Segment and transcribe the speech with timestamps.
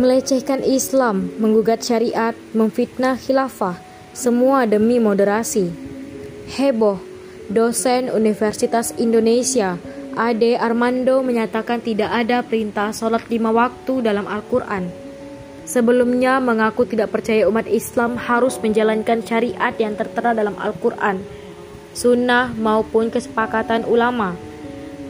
[0.00, 3.76] melecehkan Islam, menggugat syariat, memfitnah khilafah,
[4.16, 5.68] semua demi moderasi.
[6.56, 6.96] Heboh,
[7.52, 9.76] dosen Universitas Indonesia,
[10.16, 14.88] Ade Armando menyatakan tidak ada perintah sholat lima waktu dalam Al-Quran.
[15.68, 21.20] Sebelumnya mengaku tidak percaya umat Islam harus menjalankan syariat yang tertera dalam Al-Quran,
[21.92, 24.32] sunnah maupun kesepakatan ulama.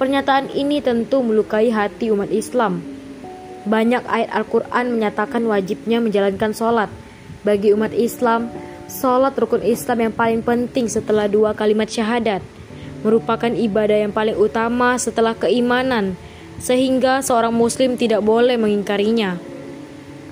[0.03, 3.00] Pernyataan ini tentu melukai hati umat Islam.
[3.69, 6.89] Banyak ayat Al-Quran menyatakan wajibnya menjalankan sholat.
[7.45, 8.49] Bagi umat Islam,
[8.89, 12.41] sholat rukun Islam yang paling penting setelah dua kalimat syahadat.
[13.05, 16.17] Merupakan ibadah yang paling utama setelah keimanan,
[16.61, 19.41] sehingga seorang muslim tidak boleh mengingkarinya.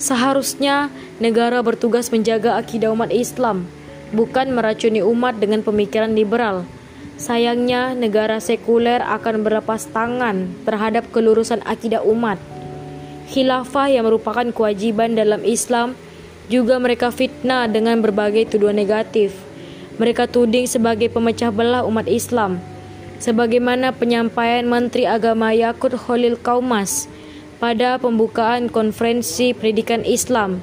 [0.00, 3.68] Seharusnya negara bertugas menjaga akidah umat Islam,
[4.12, 6.64] bukan meracuni umat dengan pemikiran liberal.
[7.18, 12.38] Sayangnya, negara sekuler akan berlepas tangan terhadap kelurusan akidah umat.
[13.28, 15.92] Khilafah yang merupakan kewajiban dalam Islam
[16.48, 19.36] juga mereka fitnah dengan berbagai tuduhan negatif.
[20.00, 22.56] Mereka tuding sebagai pemecah belah umat Islam.
[23.20, 27.10] Sebagaimana penyampaian Menteri Agama Yakut Khalil Kaumas
[27.60, 30.62] pada pembukaan konferensi pendidikan Islam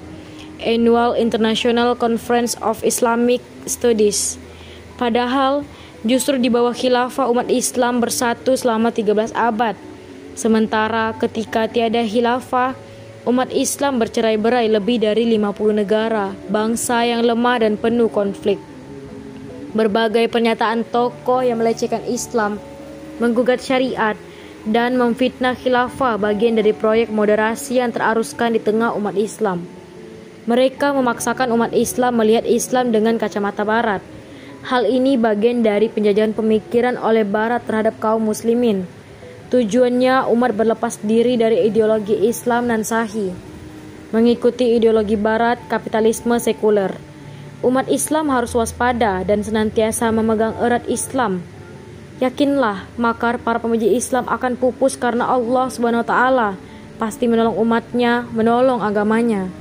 [0.64, 4.40] Annual International Conference of Islamic Studies.
[4.96, 5.68] Padahal
[6.08, 9.76] justru di bawah khilafah umat Islam bersatu selama 13 abad.
[10.36, 12.76] Sementara ketika tiada khilafah,
[13.24, 18.60] umat Islam bercerai-berai lebih dari 50 negara, bangsa yang lemah dan penuh konflik.
[19.72, 22.60] Berbagai pernyataan tokoh yang melecehkan Islam,
[23.24, 24.20] menggugat syariat,
[24.68, 29.64] dan memfitnah khilafah bagian dari proyek moderasi yang teraruskan di tengah umat Islam.
[30.52, 34.04] Mereka memaksakan umat Islam melihat Islam dengan kacamata barat.
[34.68, 38.84] Hal ini bagian dari penjajahan pemikiran oleh barat terhadap kaum muslimin.
[39.46, 43.30] Tujuannya umat berlepas diri dari ideologi Islam dan sahih,
[44.10, 46.98] mengikuti ideologi barat kapitalisme sekuler.
[47.62, 51.46] Umat Islam harus waspada dan senantiasa memegang erat Islam.
[52.18, 56.56] Yakinlah, makar para pemuji Islam akan pupus karena Allah Subhanahu wa
[56.96, 59.52] pasti menolong umatnya, menolong agamanya.